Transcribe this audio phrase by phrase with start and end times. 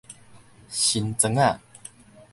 [0.67, 1.59] 新庄仔